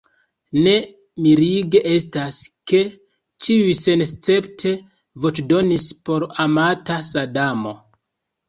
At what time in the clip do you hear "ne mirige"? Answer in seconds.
0.67-1.81